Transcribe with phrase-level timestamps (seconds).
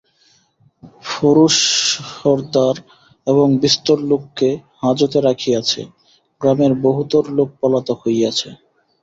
[1.05, 2.75] ফরুসর্দার
[3.27, 4.49] এবং বিস্তর লোককে
[4.81, 5.81] হাজতে রাখিয়াছে,
[6.41, 8.49] গ্রামের বহুতর লোক পলাতক হইয়াছে।